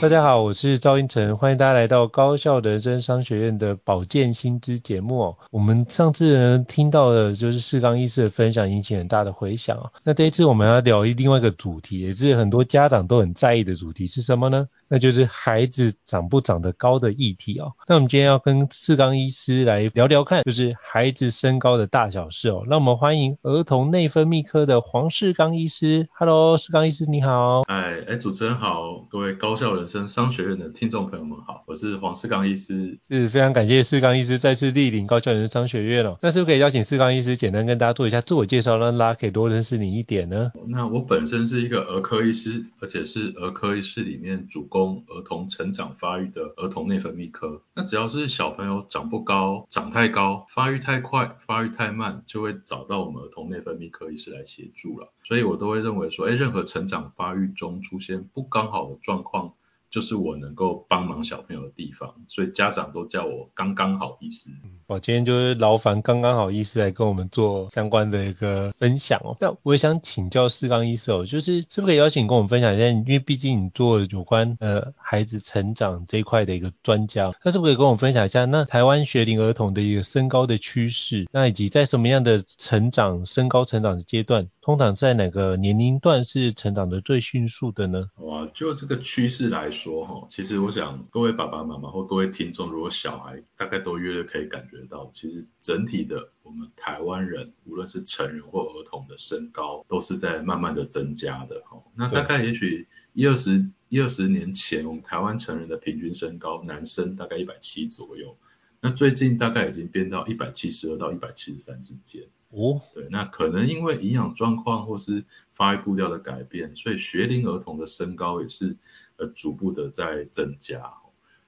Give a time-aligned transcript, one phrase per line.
[0.00, 5.36] 大家好，我是赵英成，欢迎大家来到高校人生商学院的保健新知节目哦。
[5.50, 9.90] 我们上次呢听到的就是世刚医师的分享，引起很大的回响哦。
[10.04, 14.68] 那这一次我们要聊另外一个主题，也是很多家长都很在意的主题，是什么呢？
[14.90, 17.72] 那就是孩子长不长得高的议题哦。
[17.86, 22.62] 那我们今天要跟世刚医师来聊聊看，就是孩子身高的大小事哦。
[22.68, 26.08] 那我们欢迎儿童内分泌科的黄世刚医师。
[26.14, 27.62] Hello，世刚医师你好。
[27.66, 32.98] 哎，哎，主持人好，各位高校人生商学院的听众朋友们好，我是黄世刚医师。
[33.08, 36.18] 是非常感谢世刚医师再次莅临高效人生商学院哦。
[36.22, 40.52] 那是不是可以邀请世刚医师简单跟大家做一下自我介绍，让大家可以多认识你一点呢？
[40.66, 45.04] 那我本身是一个儿科医师，而且是儿科医师里面主攻。
[45.08, 55.12] 儿童成长发育的儿童内分泌科，那只要是小朋友长不高、长太高、发育太快、发育太慢，就会找到我们儿童内分泌科医师来协助了。
[55.24, 59.54] 所以我都会认为说，哎，任何成长发育中出现不刚好的状况。
[59.90, 64.50] 就是我能够帮忙小朋友的地方，所以家长都叫我刚刚好医师。
[64.86, 69.36] 我今天就是劳烦刚刚好医师来跟我们做相关的一个分享哦。
[69.40, 72.86] 那我也想请教四刚医师哦，就是是不是可以邀请跟我们分享一下？
[72.86, 78.44] 因为毕竟你做有关呃孩子成长这一块的一个专家，那是不是可以跟我们分享一下？
[78.44, 88.10] 那台湾学龄儿童的一个身高的趋势，那以及在什么样的成长身高成长的阶段，通常在哪个年龄段是成长的最迅速的呢？
[88.16, 89.77] 哇，就这个趋势来说。
[89.78, 101.82] 说哈，其实我想各位爸爸妈妈或各位听众，如果小孩大概都约略可以感觉到，其实整体的我们台湾人，无论是成人或儿童的身高，都是在慢慢的增加的哈。
[101.94, 108.36] 那大概也许一二十一二十年前，我们台湾成人的平均身高，男生大概一百七左右。
[108.80, 118.76] 那最近大概已经变到一百七十二到一百七十三之间哦，对，那可能因为营养状况或是发育步调的改变，所以学龄儿童的身高也是
[119.18, 120.94] 呃逐步的在增加。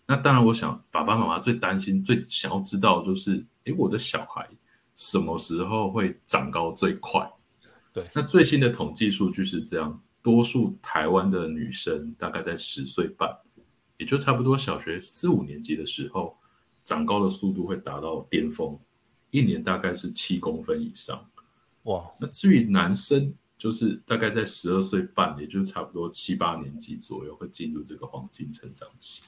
[0.06, 4.50] 那当然，我想爸爸妈妈最担心、最想要知道就是，诶，我的小孩
[4.94, 7.32] 什么时候会长高最快？
[7.94, 13.38] 对，那最新的统计数据是这样，多数台湾的女生大概在十岁半，
[13.96, 16.36] 也就差不多小学四五年级的时候。
[16.82, 18.80] 长高的速度会达到巅峰，
[19.30, 21.30] 一年大概是七公分以上。
[21.82, 29.22] 哇，那至于男生，就是大概在十二岁半，也就是差不多七八年级左右会进入这个黄金成长期。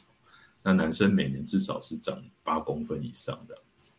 [0.64, 3.94] 那男生每年至少是长八公分以上这样子。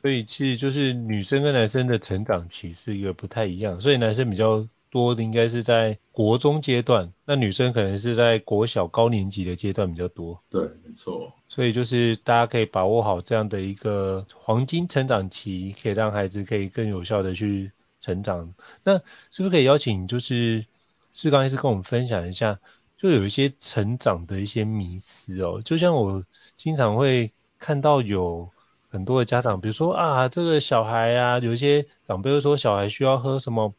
[0.00, 4.66] 所以其实就是女生跟男生的成长期是一个不太一样，所以男生比较。
[4.88, 10.40] 多的应该是在国中阶段，那女生可能是在国小高年级的阶段比较多。
[10.48, 11.34] 对，没错。
[11.48, 17.72] 所以就是大家可以把握好这样的一个黄金成长期，可以让孩子可以更有效的去
[18.06, 18.54] 成长。
[18.84, 18.98] 那
[19.30, 20.64] 是不是可以邀请就是
[21.12, 22.60] 世刚医师跟我们分享一下，
[22.96, 26.24] 就有一些成长的一些迷思哦，就像我
[26.56, 28.48] 经常会看到有
[28.88, 33.74] 很多的家长，比如说啊，这个小孩啊，有一些长辈会说小孩需要喝什么。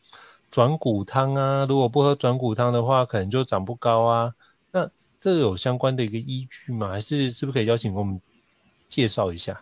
[0.49, 4.33] 转骨汤啊，如果不喝转骨汤的话，可能就长不高啊。
[4.71, 4.89] 那
[5.19, 6.87] 这有相关的一个依据吗？
[6.87, 8.21] 还是是不是可以邀请我们
[8.87, 9.61] 介绍一下？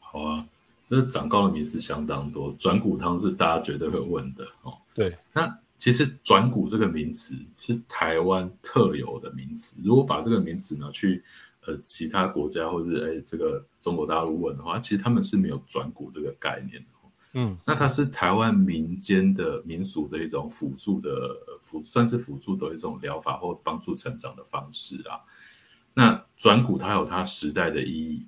[0.00, 0.46] 好啊，
[0.92, 4.78] 那长高的迷思相当多，转骨汤是大家绝对会问的哦。
[4.92, 11.22] 对，那其实转骨这个名词是台湾特有的名词，如果把这个名词拿去
[11.64, 16.88] 呃其他国家或者是哎这个中国大陆问的话，其实他们是没有转骨这个概念的。
[17.32, 25.22] 嗯，那它是台湾民间的民俗的一种辅助的辅，算是辅助的一种疗法或帮助成长的方式啊。
[25.94, 28.26] 那转骨它有它时代的意义，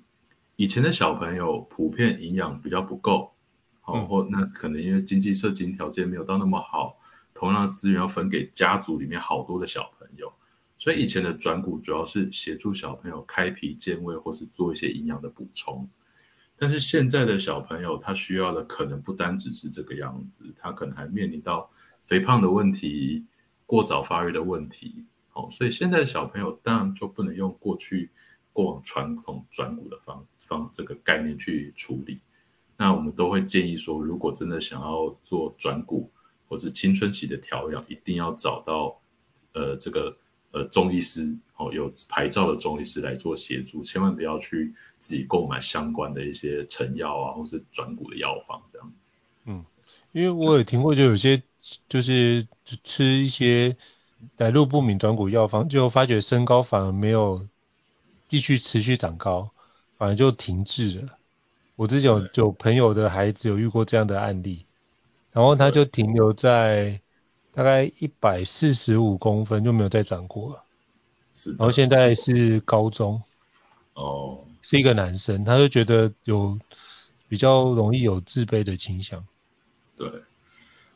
[0.55, 3.33] 以前的小朋友普遍营养比较不够，
[3.81, 6.99] 好、嗯，或那可能因为经济社经条件没有到那么好，
[7.33, 10.31] 同样的资源要分给家族里面好多的小朋友，
[10.77, 15.89] 所以以前的转骨主要是协助小朋友开脾健胃或是做一些营养的补充。
[16.55, 21.71] 但是现在的小朋友，他需要的可能不单只是这个样子，他可能还面临到
[22.05, 23.25] 肥胖的问题、
[23.65, 25.03] 过早发育的问题。
[25.33, 28.11] 哦，所以现在的小朋友当然就不能用过去
[28.53, 32.19] 过往传统转股的方方这个概念去处理。
[32.77, 36.11] 那我们都会建议说，如果真的想要做转骨
[36.47, 39.01] 或是青春期的调养，一定要找到
[39.53, 40.17] 呃这个。
[40.55, 49.13] 呃，中医师哦，有牌照的中医师来做协助，千万不要去自己购买相关的一些成药啊，或是转骨的药方这样子。
[49.45, 49.65] 嗯，
[50.11, 51.41] 因为我有听过，就有些
[51.89, 52.47] 就是
[52.83, 53.77] 吃一些
[54.37, 57.47] 来路不明转骨药方，就发觉身高反而没有
[58.27, 59.49] 继续持续长高，
[60.03, 61.17] 反而就停滞了。
[61.77, 64.65] 我之前有有朋友的孩子有遇过这样的案例，
[65.31, 66.99] 然后他就停留在
[67.53, 70.63] 大概一百四十五公分，就没有再长过了。
[71.33, 73.23] 是，然后现在是高中，
[73.93, 76.59] 哦，是一个男生，他就觉得有
[77.29, 79.23] 比较容易有自卑的倾向。
[79.95, 80.11] 对，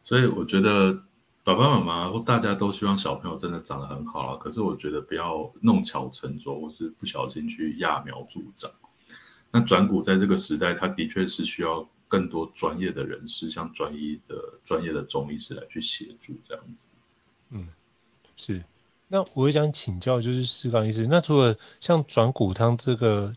[0.03, 1.01] 所以我觉得
[1.45, 8.69] 爸爸妈妈或大家都希望小朋友真的长得很好啊，可是我觉得不要弄巧成拙，或是不小心去揠苗助长。
[9.51, 16.95] 那转骨在这个时代，它的确是需要更多专业的人士，像专业的专业的中医师来去协助这样子。
[17.49, 17.69] 嗯，
[18.35, 18.63] 是。
[19.07, 23.33] 那我也想请教，就是士刚医师，那除了像转骨汤这个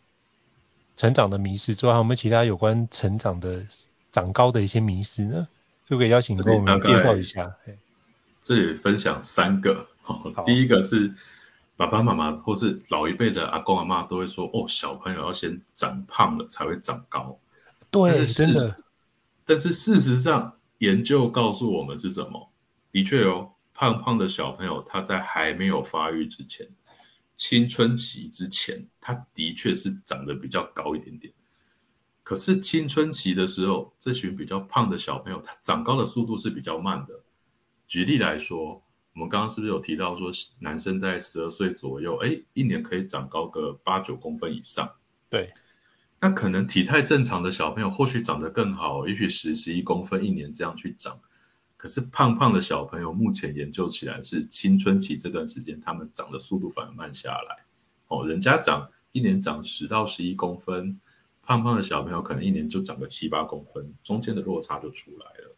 [0.97, 3.65] 成长的迷思之外，还有没有其他有关成长的
[4.11, 5.47] 长高的一些迷思呢？
[5.85, 7.57] 就可以邀请你跟我们介绍一下。
[8.43, 9.87] 这里分享三个。
[10.03, 11.15] 好，第一个是。
[11.81, 17.41] 爸爸妈妈或是老一辈的阿公阿嬷都会说，哦，小朋友要先长胖了才会长高。
[17.91, 18.85] 对，真的。
[19.47, 22.53] 但是事实上，研究告诉我们是什么？
[22.93, 26.69] 的确哦，胖胖的小朋友他在还没有发育之前，
[27.39, 31.33] 青春期之前，他的确是长得比较高一点点。
[32.23, 37.21] 可是青春期的时候，这群比较胖的小朋友，他长高的速度是比较慢的。
[37.87, 38.83] 举例来说。
[39.13, 40.31] 我们刚刚是不是有提到说，
[40.61, 44.93] 男生在十二岁左右，哎，一年可以长高个八九公分以上？
[45.29, 45.53] 对。
[46.21, 51.21] 那可能体态正常的小朋友，或许长得更好，也许十十一公分一年这样去长。
[51.77, 57.65] 可是胖胖的小朋友，目前研究起来是青春期这段时间，他们长的速度反而慢下来。
[58.07, 61.01] 哦，人家长一年长十到十一公分，
[61.43, 65.57] 胖胖的小朋友可能一年就长个七八公分，中间的落差就出来了。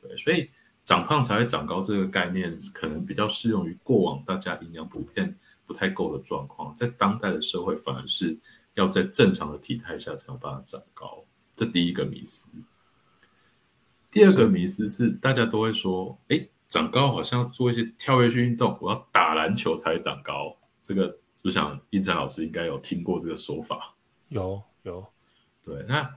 [0.00, 0.50] 对，所以。
[0.88, 5.36] 长胖才会长高这个概念，可能比较适用于过往大家营养普遍
[5.66, 8.38] 不太够的状况，在当代的社会反而是
[8.72, 11.26] 要在正常的体态下才能把它长高，
[11.56, 12.48] 这第一个迷思。
[14.10, 23.94] 第二个迷思是大家都会说，哎，长高好像要做一些跳跃性运动，我要打篮球才会长高，这个我想胤丞老师应该有听过这个说法。
[24.30, 25.06] 有有，
[25.62, 26.16] 对，那。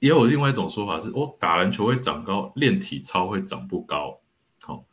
[0.00, 4.22] 也有另外一种说法是，哦，打篮球会长高，练体操会长不高。
[4.62, 4.84] 好、哦，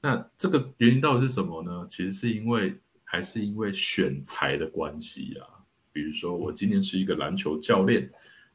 [0.00, 1.86] 那这个原因到底是什么呢？
[1.90, 5.66] 其实是因为还是因为选材的关系啊。
[5.92, 8.12] 比如说我今天是一个篮球教练，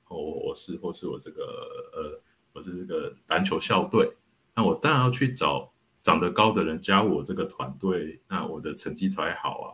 [0.07, 2.21] 哦，我是或是我这个呃，
[2.53, 4.15] 我是这个篮球校队，
[4.55, 9.67] 那我当然要去找长得高的人加入我这个团队，那我的成绩才好啊。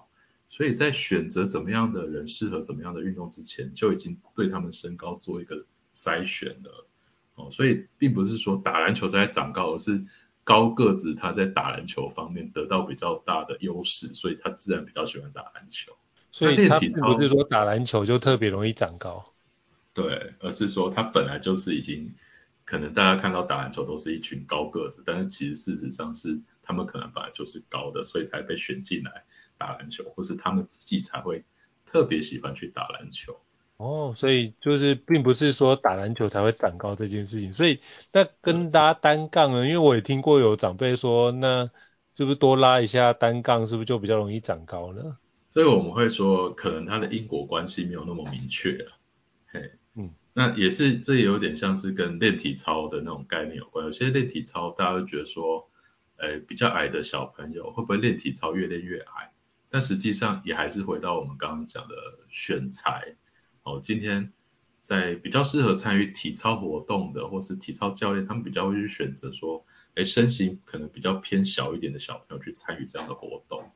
[0.49, 5.67] 所以在选择怎么样的人适合怎么样的运动之前，就已经对他们身高做一个。
[5.97, 6.69] 筛选的
[7.33, 10.05] 哦，所以并不是说打篮球在长高，而是
[10.43, 15.91] 高个子他在打篮球方面得到比较大的优势，所以他自然比较喜欢打篮球。
[16.31, 19.33] 所以他并不是说打篮球就特别容易长高，
[19.93, 22.13] 对，而是说他本来就是已经
[22.63, 29.25] 可能大家看到打篮球都是一群高个子，但是其实事实上是他们可能本来就是高的，所以才被选进来
[29.57, 31.43] 打篮球，或是他们自己才会
[31.85, 33.39] 特别喜欢去打篮球。
[33.77, 37.79] 哦，所以就是并不是说打篮球才会长高这件事情，所以
[38.11, 41.69] 那跟大家单杠呢，因为我也听过有长辈说，那
[42.15, 45.17] 是不是多拉一下单杠，是不是就比较容易长高呢？
[45.47, 48.91] 所以我们会说，可能它的因果关系没有那么明确了。
[49.45, 53.85] 嘿，嗯，那也是，这也有点像是跟练体操的那种概念有关。
[53.85, 55.69] 有些练体操，大家会觉得说，
[56.15, 59.31] 呃，比较矮的小朋友会不会练体操越练越矮？
[59.69, 61.95] 但实际上也还是回到我们刚刚讲的
[62.31, 63.15] 选材。
[63.67, 64.31] 哦，今天
[64.81, 73.71] 在比较适合参与体操活动的，或是体操教练，他们比较会去选择说，哎，身形可能比较偏小一点的小朋友去参与这样的活动。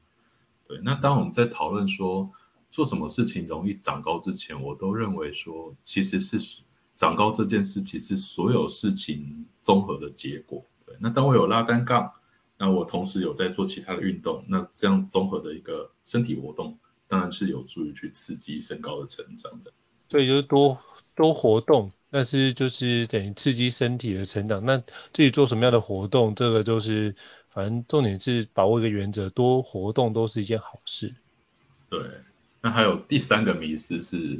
[0.65, 2.31] 对，那当我们在讨论说
[2.69, 6.63] 做什么事情容易长高之前，我都认为说，其实是
[6.95, 10.65] 长高这件事情是所有事情综合的结果。
[10.85, 12.13] 对，那当我有拉单杠，
[12.57, 16.79] 那我同时有在做其他的运动，那这样综合的一个身体活动，
[17.11, 19.73] 当然是有助于去刺激身高的成长的。
[20.09, 20.79] 所以就是多
[21.13, 24.63] 多活动，但是就是等于刺激身体的成长。
[24.63, 27.13] 那至于做什么样的活动，这个就是
[27.49, 31.13] 反正重点是把握一个原则，多活动都是一件好事。
[31.89, 31.99] 对，
[32.61, 34.39] 那还有第三个迷思是，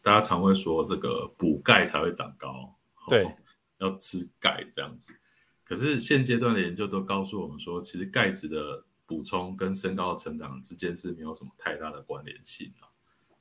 [0.00, 2.76] 大家常会说这个补钙才会长高，
[3.08, 3.34] 对，
[3.78, 5.12] 要吃钙这样子。
[5.64, 12.86] 可是现阶段的研究都告诉我们说，其实钙质的补充跟身高的成长之间是没有什么太大的关联性的。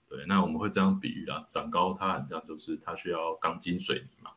[0.07, 4.31] 对，那我们会这样比喻啊，长高它很像就是它需要钢筋水泥嘛，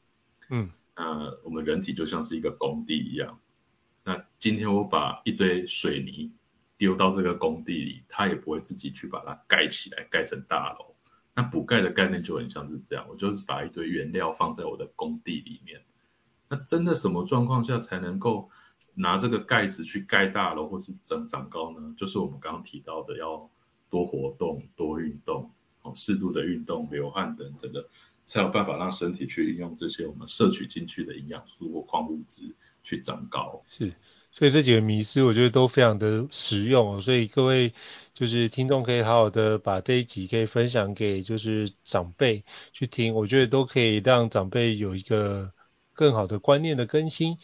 [0.49, 3.39] 嗯，那我们人体就像是一个工地一样，
[4.03, 6.33] 那今天我把一堆水泥
[6.79, 10.95] 丢到这个工地里，它也不会自己去把它盖起来，盖成大楼。
[11.35, 15.83] 那补盖的概念就很像是这样，我就是把一堆原料放在我的工地里面。
[16.49, 18.51] 那真的什么状况下才能够
[18.99, 21.95] 拿这个盖子去盖大楼或是增长高呢？
[21.97, 23.49] 就是我们刚刚提到的，要
[23.89, 25.51] 多活动、多运动，
[25.83, 27.87] 哦，适度的运动、流汗等等的，
[28.27, 33.63] 才有办法让身体去运用这些我们摄取进去的营养素或矿物质去长高。
[33.67, 33.95] 是。
[34.31, 37.73] 所以这几个迷思我觉得都非常的实用，所以各位
[38.15, 45.53] 就是听众可以好好的把这一集可以分享给就是长辈去听，我觉得都可以让长辈有一个
[45.93, 47.39] 更好的观念的更新，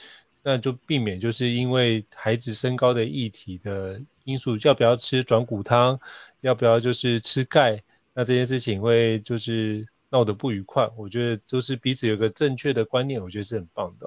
[0.46, 5.98] 那就避免就是因为孩子身高的议题的因素，要不要吃转骨汤，
[6.42, 7.82] 要不要就是吃钙，
[8.12, 14.06] 那这件事情会就是闹得不愉快，我觉得都是彼此有个正确的观念，我觉得是很棒的。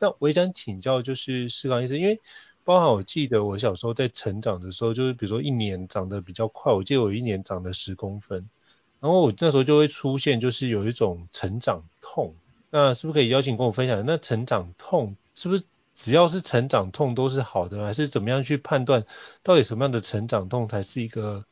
[0.00, 2.20] 那我也想请教，就是士刚医师，因为
[2.64, 8.50] 包含我记得我小时候在成长的时候，就是比如说一年长得比较快，我记得我一年长了十公分，
[8.98, 12.34] 然后我那时候就会出现就是有一种成长痛，
[12.70, 14.04] 那是不是可以邀请跟我分享？
[14.06, 19.04] 那成长痛是不是只要是成长痛都是好的，还是怎么样去判断
[19.42, 21.44] 到底什么样的成长痛才是一个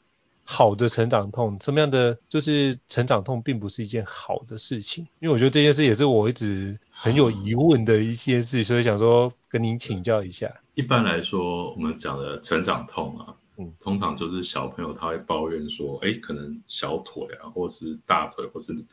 [0.44, 1.58] 好的成长痛？
[1.60, 5.06] 什么样的就是成长痛并不是一件好的事情？
[5.20, 6.78] 因为我觉得这件事也是我一直。
[7.00, 10.52] 很有疑问的一些事，所以想说跟您请教一下。
[10.74, 18.84] 一般来说，我们讲的成长痛啊，嗯，通常就是小朋友他会抱怨说，哎，可能小腿啊，或是大腿，或是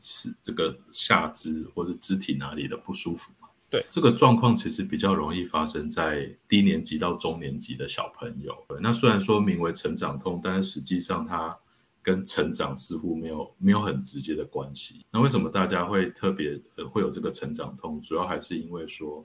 [0.00, 3.48] 是这个下肢，或者肢体哪里的不舒服嘛。
[3.70, 8.66] 对，这个状况其实比较容易发生在低年级到中年级的小朋友。
[8.80, 11.56] 那虽然说名为成长痛，但是实际上它
[12.02, 15.06] 跟成长似乎没有没有很直接的关系。
[15.12, 18.00] 那为什么大家会特别呃会有这个成长痛？
[18.00, 19.24] 主要还是因为说，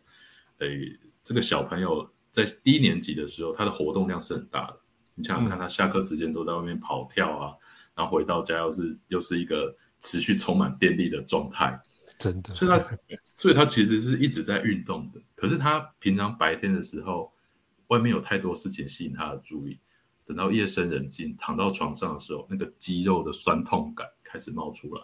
[0.59, 4.77] 诶，这个小朋友在低年级的时候，他的活动量是很大的。
[5.15, 7.55] 你想想看，他下课时间都在外面跑跳啊，
[7.95, 11.81] 然后回到家又是又是一个持续充满电力的状态，
[12.19, 12.53] 真的。
[12.53, 12.97] 所以他
[13.35, 15.19] 所以他其实是一直在运动的。
[15.35, 17.33] 可是他平常白天的时候，
[17.87, 19.79] 外面有太多事情吸引他的注意。
[20.27, 25.01] 等到夜深人静，躺到床上的时候，那个肌肉的酸痛感开始冒出来，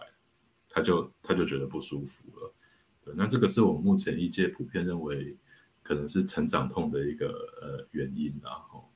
[0.68, 2.54] 他就他就觉得不舒服了。
[3.04, 5.36] 对，那这个是我们目前医界普遍认为
[5.82, 7.28] 可能是成长痛的一个
[7.60, 8.66] 呃原因啊。
[8.68, 8.90] 后，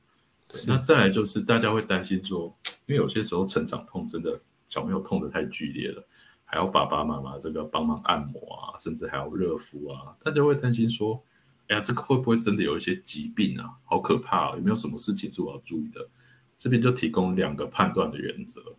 [0.49, 6.07] 对，那再来就是大家会担心说，因为有些时候成长痛真的小朋友痛得太剧烈了，
[6.45, 11.23] 还要爸爸妈妈这个帮忙按摩啊，甚至还要热敷啊，大家会担心说。
[11.69, 13.79] 哎呀，这个会不会真的有一些疾病啊？
[13.87, 14.55] 好可怕啊！
[14.55, 16.09] 有没有什么事情是我要注意的？
[16.57, 18.77] 这边就提供两个判断的原则。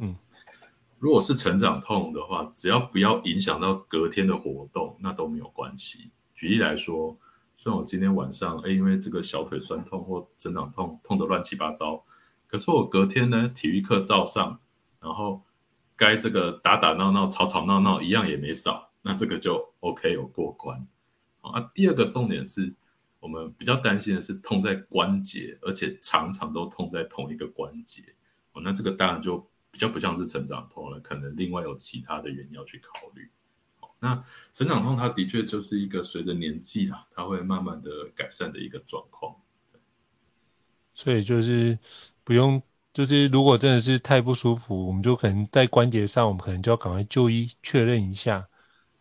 [0.00, 0.16] 嗯，
[0.98, 6.10] 如果是成长痛的话，只要不要影响到隔天的活动，那都没有关系。
[6.34, 7.18] 举例来说，
[7.58, 12.04] 虽然我今天晚上，哎，因为这个小腿酸痛或成长痛，痛得乱七八糟，
[12.46, 14.58] 可是我隔天呢，体育课照上，
[15.02, 15.42] 然后
[15.96, 20.86] 该这个打打闹闹、吵吵闹闹一样也没少，那这个就 OK 有过关。
[21.40, 22.72] 好啊，第二个重点是
[23.18, 28.14] 我们比较担心的是痛在关节，而且常常都痛在同一个关节。
[28.52, 33.30] 哦，那这个当然就比较不像是成长痛了，可能另外有其他的原因要去考虑。
[33.98, 39.36] 那成长痛它的确就是一个随着年纪啦，它会慢慢的改善的一个状况。
[40.94, 41.78] 所以就是
[42.24, 42.62] 不用，
[42.92, 48.48] 就是如果真的是太不舒服，我们就可能在关节上，我们可能就要赶快就医确认一下。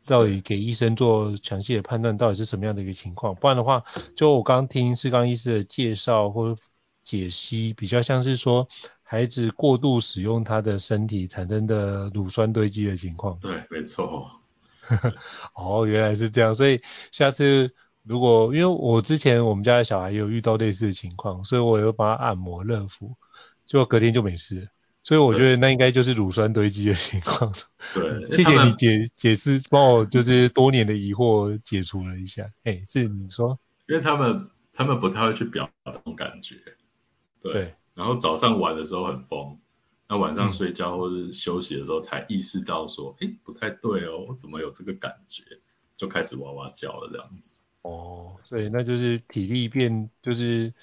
[0.04, 3.36] 到底给医生做详细的判断，到底是什么样的一个情况？
[3.36, 3.84] 不然的话，
[4.16, 6.58] 就我刚刚听士刚医师的介绍或
[7.04, 8.68] 解析，比较像是说
[9.04, 13.38] 孩子过度使用他的身体产生的乳酸堆积的情况。
[13.40, 14.32] 对，没错。
[15.54, 16.56] 哦，原来是这样。
[16.56, 16.82] 所以
[17.12, 17.72] 下次
[18.02, 23.16] 如果因为我之前我们家的小孩也有遇到类似的情况，所以我有帮他按摩热敷，
[23.72, 24.68] 结果隔天就没事。
[25.02, 27.54] 所以我觉得那应该就是乳酸堆积的情况。
[27.94, 32.52] 对， 谢谢你解解释，帮我就是多年的疑惑解除了一下。
[32.66, 33.58] 哎，是你说？
[33.88, 36.58] 因为他们他们不太会去表达这种感觉。
[37.40, 37.54] 对。
[37.54, 39.58] 对然后早上玩的时候很疯，
[40.10, 45.44] 那晚上睡觉或者休息的时候才意识到说，哎、嗯，不太对哦，我怎么有这个感觉？
[45.96, 47.56] 就开始哇哇叫了这样子。
[47.84, 50.74] 哦，所以那就是体力变就是。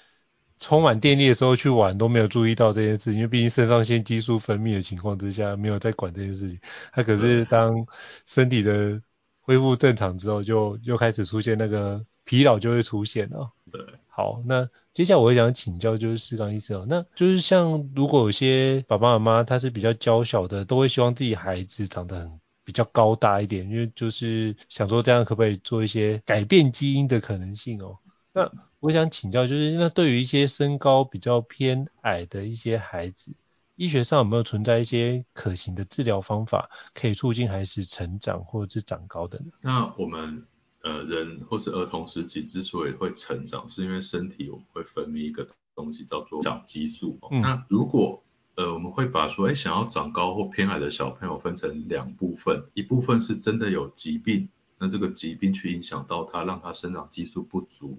[0.59, 6.59] 充满电力的时候去玩都没有注意到这件事，因为毕竟肾上腺激素分泌的情况之下，没有在管这件事情。
[6.93, 7.87] 他可是当
[8.27, 9.01] 身体的
[9.41, 13.51] 恢复正常之后，就又开始出现那个疲劳就会出现了。
[13.71, 27.99] 对，好，那接下来我会想请教就是士刚医生哦，那就是像如果有些爸爸妈妈他是比较娇小的，都会希望自己孩子长得很比较高大一点，因为就是想说这样可不可以做一些改变基因的可能性哦。
[28.33, 33.35] 那我想请教，就是那对于一些身高比较偏矮的一些孩子，
[33.75, 39.47] 医学上有没有存在一些可行的治疗方法，可以促进孩子成长或者是长高的呢？
[39.63, 40.47] 那我们
[40.83, 47.19] 呃人或是儿童时期之所以会成长，是因为身体会分泌一个东西叫做长激素。
[47.33, 48.23] 嗯、那如果
[48.55, 57.99] 呃我们会把说，哎，想要长高或偏矮的小朋友分成两部分，一部分是真的有疾病，那这个疾病去影响到他，让他生长激素不足。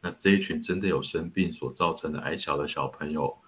[0.00, 3.38] 那这一群真的有生病所造成的矮小的小朋友，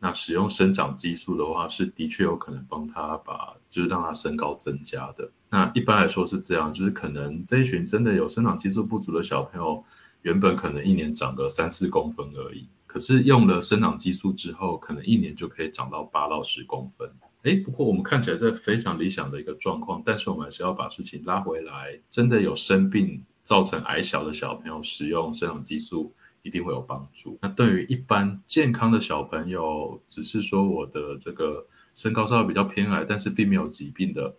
[0.00, 5.30] 那使用生长激素的话，是的确有可能帮他把，就是让他身高增加的。
[5.50, 9.84] 那一般来说是这样，就是可能这一群真的有生长激素不足的小朋友，
[10.22, 17.10] 原本可能一年长个三四公分而已，可是用了生长激素之后，可能一年就可以长到八到十公分。
[17.42, 23.24] 哎，不过我们看起来这非常理想的一个状况，但是我们还是要把事情拉回来，真的有生病。
[23.48, 26.12] 造成矮小的小朋友使用生长激素
[26.42, 27.38] 一定会有帮助。
[27.40, 34.34] 那对于一般健康的小朋友，只是说我的这个身高稍微比较偏矮，但是并没有疾病的，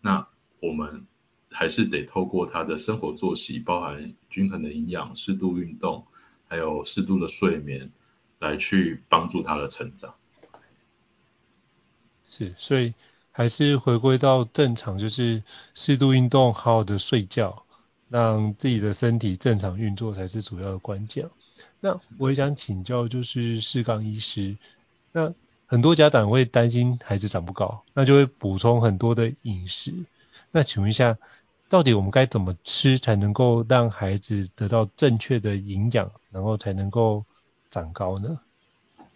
[0.00, 0.28] 那
[0.60, 1.08] 我们
[1.50, 6.06] 还是得透过他的生活作息，包含均衡的营养、适度运动，
[6.46, 7.90] 还有适度的睡眠，
[8.38, 10.14] 来去帮助他的成长。
[12.28, 12.94] 是，所以
[13.32, 15.42] 还是回归到正常，就是
[15.74, 17.64] 适度运动，好好的睡觉。
[18.12, 21.30] 让自己的身体正常运作才是主要的关键。
[21.80, 24.58] 那我也想请教，就是士刚医师，
[25.12, 25.32] 那
[25.66, 29.94] 很多家长会担心孩子长不高，那就会补充很多的饮食。
[30.50, 31.16] 那请问一下，
[31.70, 37.24] 到底我们该怎么吃才能够让孩子得到正确的营养，然后才能够
[37.70, 38.38] 长高呢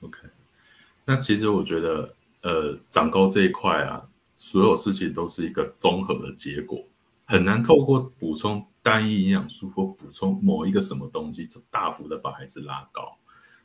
[0.00, 0.18] ？OK，
[1.04, 6.82] 那其实我觉得，呃，长高这一块啊，所有事情都是一个综合的结果。
[7.26, 13.18] 很难透过补充单一营养素或补充某一个什么东西，就大幅的把孩子拉高，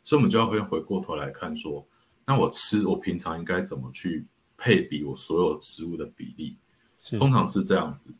[0.03, 1.87] 所以我们就要回回过头来看说，
[2.25, 4.25] 那我吃我平常应该怎么去
[4.57, 6.57] 配比我所有食物的比例？
[7.19, 8.15] 通常是这样子，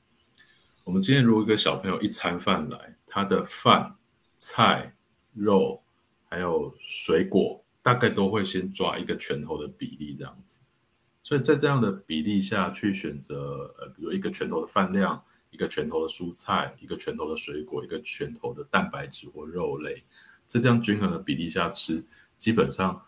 [0.84, 3.96] 我们今天如果一个小朋友一餐饭来，他的饭、
[4.38, 4.94] 菜、
[5.34, 5.82] 肉
[6.30, 10.68] 还有水果，大概都会先抓一个拳头的比例这样子，
[11.24, 15.24] 所以在这样的比例下去选择，呃，比如一个拳头的饭量。
[15.52, 20.04] 一个拳头的蔬菜，一个拳头的水果，一个拳头的蛋白质或肉类，
[20.48, 22.04] 在这样均衡的比例下吃，
[22.38, 23.04] 基本上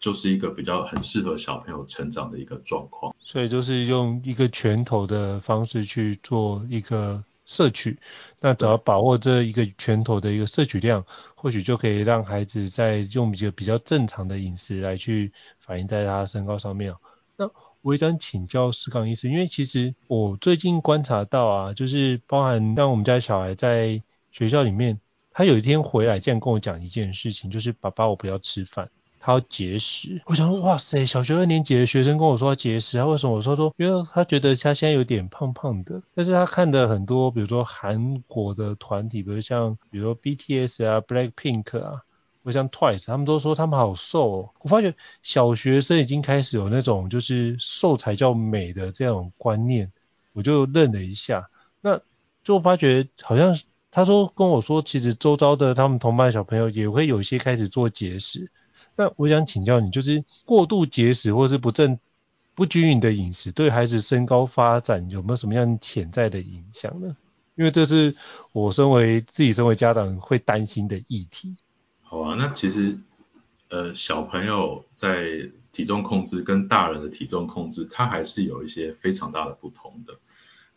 [0.00, 3.14] 就是一个比较很适合小朋友成长的一个状况。
[3.20, 7.98] 所以就是用一个拳头的方式去做一个摄取，
[8.40, 16.94] 那只要把握这一个拳头的一个摄取量，或许就可以让孩子在用一个比较正常的饮食来去反映在他身高上面。
[17.36, 17.50] 那
[17.82, 25.00] 我也想请教士刚医师，因为其实我最近观察到啊，就是包含像我们家小孩在学校里面，
[25.32, 30.22] 他有一天回来竟然跟我讲一件事情，就是爸爸我不要吃饭，他要节食。
[30.26, 33.34] 我想说哇塞，小学二年级的学生跟我说要节食，他为什么？
[33.34, 42.02] 我说说，因为他觉得他现在有点胖胖的，但是他看的很多，比如说韩国的团体，比如像比如说 BTS 啊、Blackpink 啊。
[42.42, 44.50] 我像 Twice，他们都说他们好瘦哦。
[44.60, 49.92] 我发觉小学生已经开始有那种就是瘦才叫美的这种观念，
[50.32, 51.48] 我就愣了一下。
[51.80, 52.00] 那
[52.44, 53.58] 就发觉好像
[53.90, 58.50] 他说跟我说，其实周遭的他们同班小朋友也会有一些开始做节食。
[58.96, 61.98] 那我想请教你，就是过度节食或是不正
[62.54, 67.16] 不均匀的饮食，对孩子身高发展有没有什么样潜在的影响呢？
[67.54, 68.16] 因为这是
[68.52, 71.56] 我身为自己身为家长会担心的议题。
[72.12, 73.00] 好啊，那其实，
[73.70, 80.18] 呃，小朋友在体重控制跟大人的体重控制，它还是有一些非常大的不同的。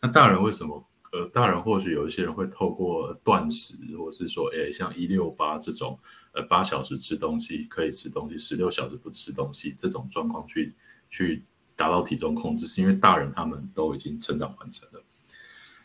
[0.00, 0.88] 那大人为什么？
[1.12, 5.98] 呃，大人或许有一些人会透过断食，或是说，诶，像一六八这种，
[6.32, 10.74] 呃，八小时吃东西可以吃东西，十六小时不吃东西这种状况去
[11.10, 11.44] 去
[11.76, 15.02] 达到体重控制，是因为大人他们都已经成长完成了。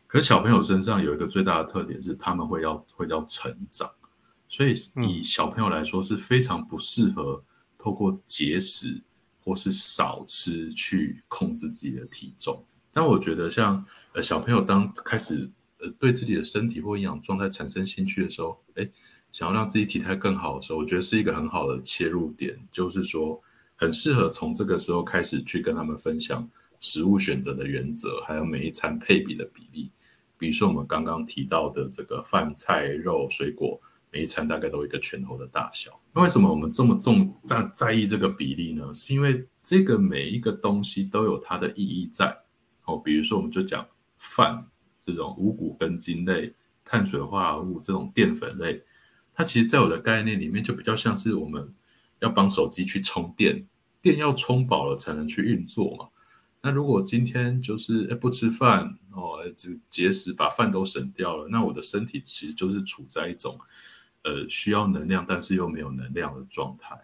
[0.08, 3.92] 可是小朋友身上有一个最大的特点是，他们会要会要成长。
[4.52, 4.74] 所以
[5.08, 7.42] 以小朋友来说是非常不适合
[7.78, 9.02] 透过节食
[9.46, 12.66] 或是少吃去控制自己的体重。
[12.92, 18.92] 但我觉得像呃小朋友当开始呃对自己的身体或营养状态产生兴趣的时候，诶，
[19.32, 23.42] 想要让自己体态更好的时候，我觉得是一个很好的切入点，就是说
[23.78, 26.50] 很适合从这个时候开始去跟他们分享
[26.82, 29.92] 食物选择的原则，还有每一餐配比的比例。
[30.38, 33.80] 比如说我们刚刚提到的这个饭菜肉水果。
[34.12, 36.02] 每一餐大概都一个拳头的大小。
[36.14, 38.94] 那为什么我们这么重在在意这个比例呢？
[38.94, 42.40] 是因为这个每一个东西都有它的意义在。
[42.84, 44.68] 哦，比如说我们就讲饭
[45.06, 48.84] 这种五谷根茎类、碳水化合物这种淀粉类，
[49.34, 51.74] 它其实在我的概念里面就比较像是我们
[52.20, 53.68] 要帮手机去充电，
[54.02, 56.10] 电要充饱了才能去运作嘛。
[56.64, 63.60] 那如果今天就是诶不吃饭哦，就节食把饭都省掉了，那我的身体其实就是处在一种
[64.24, 67.00] 呃需要能量但是又没有能量的状态。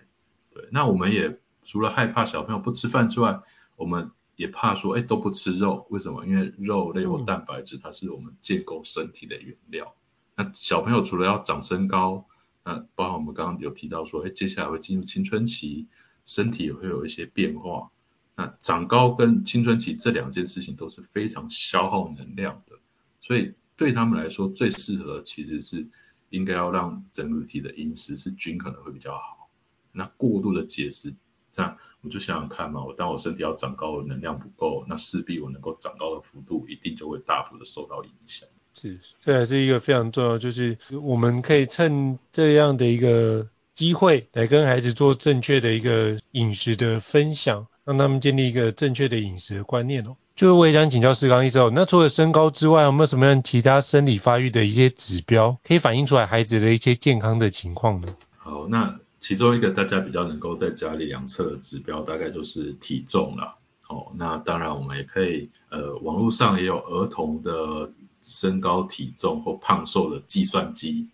[0.54, 3.42] 对，那我们也除了害怕小朋友不吃饭之外，
[3.76, 6.26] 我们也怕说哎都不吃肉，为什么？
[6.26, 9.96] 因为肉类或蛋白质它是我们建构身体的原料。
[10.36, 12.28] 嗯、那小朋友除了要长身高，
[12.64, 15.88] 那包括我们刚刚有提到说，哎接下来会进入青春期，
[16.26, 17.90] 身体也会有一些变化。
[18.36, 22.78] 那长高跟青春期这两件事情都是非常消耗能量的，
[23.20, 25.88] 所以对他们来说最适合其实是
[26.30, 29.50] 应该要让整体的饮食是均衡的会比较好。
[29.92, 31.14] 那过度的节食，
[31.52, 38.48] 这样我就想想看嘛，我当我身体要长高，能量不够，那势必我能够长高的幅度一定就会大幅的受到影响。
[38.74, 47.68] 是，这还是一个非常重要，就是我们可以趁这样的一个机会来跟孩子做正确的一个饮食的分享。
[47.88, 50.18] 让他们建立一个正确的饮食的观念哦。
[50.38, 58.16] 就是我也想请教士刚医生，那除了身高之外，有没有什么样其他生理发育的一些指标，可以反映出来孩子的一些健康的情况呢？
[58.38, 63.56] 好，那其中一个大家比较能够在家里量测的指标，大概就是体重了。
[63.90, 71.08] 哦，那当然我们也可以，呃，网络上也有儿童的身高体重或胖瘦的计算机，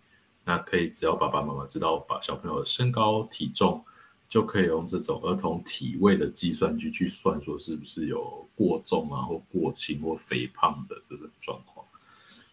[0.44, 3.86] 那可以只要爸爸妈妈知道把小朋友的身高体重。
[4.28, 11.86] 就可以用这种儿童体位的计算机去算，说是不是有过重啊，或过轻或肥胖的这种状况。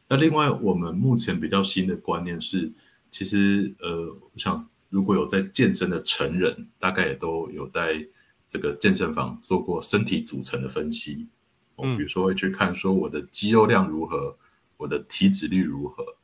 [0.07, 2.73] 那另外，我们目前比较新的观念是，
[3.11, 8.07] 其实呃，我想如果有在健身的成人，大概也都有在
[8.49, 11.27] 这个健身房做过身体组成的分析。
[11.77, 14.37] 嗯，比如说会去看说我的肌肉量如何，
[14.77, 16.15] 我的体脂率如何。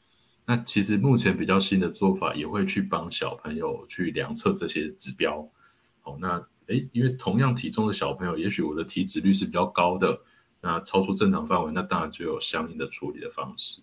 [0.49, 5.51] 那其实目前比较新的做法，也会去帮小朋友去量测这些指标。
[6.03, 10.21] 哦，那诶，因为同样体重的小朋友，也许我的体脂率是比较高的，
[10.61, 13.81] 那超出正常范围，那当然就有相应的处理的方式。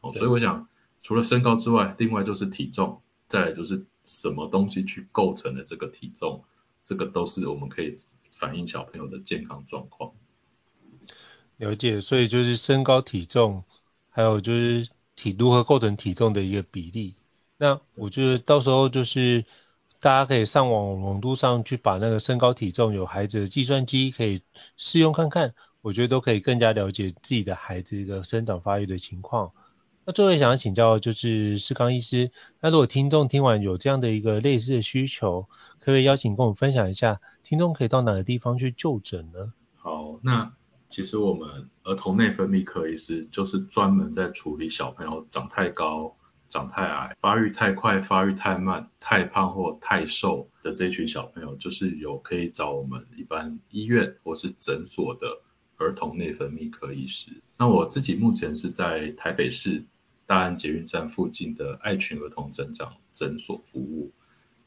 [0.00, 0.68] 哦，所以我想，
[1.00, 6.42] 除了身高之外，另外就是体重，再来就是什么东西去构成的这个体重，
[6.84, 7.94] 这个都是我们可以
[8.32, 10.10] 反映小朋友的健康状况。
[11.58, 13.62] 了解，所以就是身高、体重，
[14.08, 14.88] 还有就是。
[15.20, 17.14] 体如何构成体重的一个比例？
[17.58, 19.44] 那我觉得到时候就是
[20.00, 24.40] 大家可以上网网路上去把那个身高体重有孩子的计算机可以
[24.78, 25.52] 试用看看，
[25.82, 29.52] 我觉得都可以更加了解自己的孩子一个生长发育的情况。
[30.06, 32.30] 那最后想要请教就是士刚医师，
[32.60, 35.42] 那如果听众听完有这样的一个类似的需求，
[35.80, 39.52] 可不可以邀请跟我们分享一下，听众可以到哪个地方去就诊呢？
[39.76, 40.50] 好，那。
[40.90, 46.16] 其实我们儿童内分泌科医师就是专门在处理小朋友长太高、
[46.48, 55.40] 长太矮、发育太快、发育太慢、太胖或太瘦的这群小朋友，就是有可以找我们一般医院或是诊所的
[55.78, 57.30] 儿童内分泌科医师。
[57.56, 59.84] 那我自己目前是在台北市
[60.26, 64.10] 大安捷运站附近的爱群儿童成长诊所服务。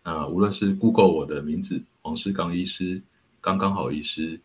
[0.05, 3.01] 那无论是 Google 我的名字黄士刚医师，
[3.41, 4.39] 刚刚好医师。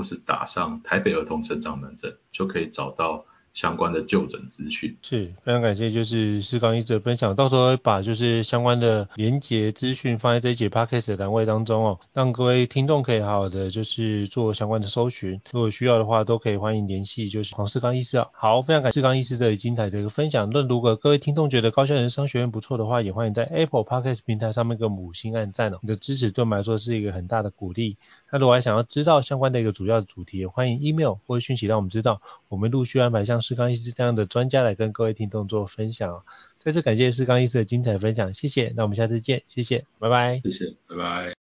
[0.00, 4.96] 或是打上台北儿童成长门诊，就可以找到相关的就诊资讯。
[5.02, 18.28] 是，非常感谢，就是四刚医师的分享，到时候会把就是相关的连结资讯放在这一节 podcast 的栏位当中哦，让各位听众可以好好的就是做相关的搜寻，如果需要的话都可以欢迎联系就是黄四刚医师啊。
[18.32, 20.48] 好，非常感谢四刚医师的精彩的一个分享。
[20.50, 27.98] 那如果各位听众觉得高效人商学院不错的话，也欢迎在 Apple Podcast 平台上面给我们五星按赞哦，你的支持对我们来说是一个很大的鼓励。
[28.32, 36.22] 那如果还想要知道相关的一个主要的主题，也欢迎 email 或者讯息让我们知道，我们陆续安排像世刚医师这样的专家来跟各位听众做分享。
[36.58, 38.72] 再次感谢世刚医师的精彩分享，谢谢。
[38.76, 40.40] 那我们下次见，谢谢，拜拜。
[40.44, 41.32] 谢谢，拜拜。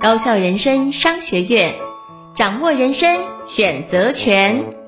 [0.00, 1.74] 高校人生商学院，
[2.36, 3.08] 掌握人生
[3.46, 4.81] 选择权。